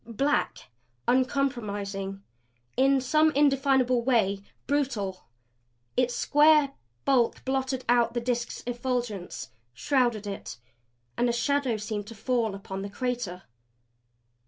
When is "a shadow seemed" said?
11.29-12.07